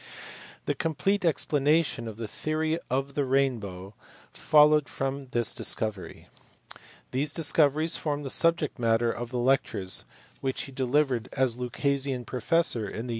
[0.65, 3.93] The complete explanation of the theory of the rainbow
[4.33, 6.27] followed from this discovery.
[7.11, 10.05] These discoveries formed the subject matter of the lectures
[10.39, 12.19] which he delivered NEWTON S GEOMETRICAL
[12.57, 13.09] OPTICS, lt)72.